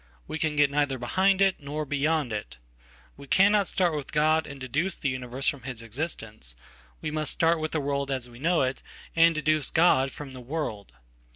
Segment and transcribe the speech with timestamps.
[0.27, 2.57] We can getneither behind it nor beyond it.
[3.17, 6.55] We cannot start with God anddeduce the universe from his existence;
[7.01, 8.81] we must start with theworld as we know it,
[9.15, 10.91] and deduce God from the world.